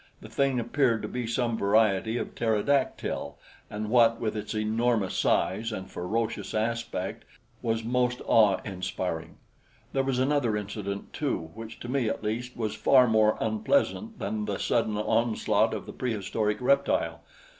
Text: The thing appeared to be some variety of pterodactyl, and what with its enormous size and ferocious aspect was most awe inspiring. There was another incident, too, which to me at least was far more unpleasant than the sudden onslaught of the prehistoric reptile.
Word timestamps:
The 0.19 0.29
thing 0.29 0.59
appeared 0.59 1.03
to 1.03 1.07
be 1.07 1.27
some 1.27 1.59
variety 1.59 2.17
of 2.17 2.33
pterodactyl, 2.33 3.37
and 3.69 3.91
what 3.91 4.19
with 4.19 4.35
its 4.35 4.55
enormous 4.55 5.15
size 5.15 5.71
and 5.71 5.91
ferocious 5.91 6.55
aspect 6.55 7.23
was 7.61 7.83
most 7.83 8.19
awe 8.25 8.57
inspiring. 8.65 9.37
There 9.93 10.01
was 10.01 10.17
another 10.17 10.57
incident, 10.57 11.13
too, 11.13 11.51
which 11.53 11.79
to 11.81 11.87
me 11.87 12.09
at 12.09 12.23
least 12.23 12.57
was 12.57 12.73
far 12.73 13.05
more 13.05 13.37
unpleasant 13.39 14.17
than 14.17 14.45
the 14.45 14.57
sudden 14.57 14.97
onslaught 14.97 15.71
of 15.75 15.85
the 15.85 15.93
prehistoric 15.93 16.59
reptile. 16.61 17.21